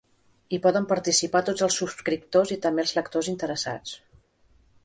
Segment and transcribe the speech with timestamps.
[0.55, 3.97] Hi poden participar tots els subscriptors i també els lectors interessats.